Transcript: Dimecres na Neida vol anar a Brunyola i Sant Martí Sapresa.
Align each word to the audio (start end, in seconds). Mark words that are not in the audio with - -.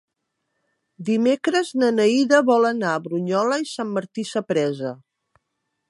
Dimecres 1.09 1.69
na 1.83 1.89
Neida 1.99 2.39
vol 2.49 2.65
anar 2.73 2.95
a 2.95 3.05
Brunyola 3.07 3.61
i 3.67 3.71
Sant 3.77 3.93
Martí 3.99 4.27
Sapresa. 4.33 4.97